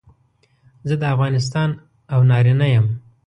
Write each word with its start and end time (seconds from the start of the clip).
زه 0.87 0.95
د 1.01 1.03
افغانستان 1.13 1.69
او 2.13 2.19
نارینه 2.29 2.67
یم. 2.75 2.87